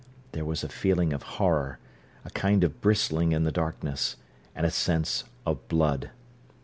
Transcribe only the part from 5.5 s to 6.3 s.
blood.